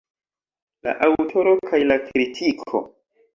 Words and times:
La 0.87 0.95
aŭtoro 1.07 1.53
kaj 1.67 1.83
la 1.91 1.99
kritiko. 2.07 2.83